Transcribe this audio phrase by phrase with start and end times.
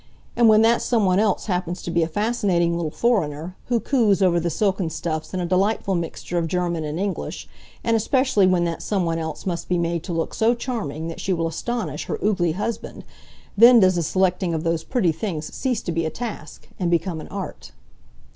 [0.35, 4.19] And when that some one else happens to be a fascinating little foreigner who coos
[4.23, 7.47] over the silken stuffs in a delightful mixture of German and English;
[7.83, 11.21] and especially when that some one else must be made to look so charming that
[11.21, 13.03] she will astonish her oogly husband,
[13.55, 17.21] then does the selecting of those pretty things cease to be a task, and become
[17.21, 17.71] an art.